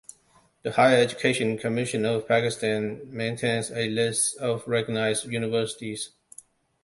[0.63, 6.09] The Higher Education Commission of Pakistan maintains a list of recognized universities.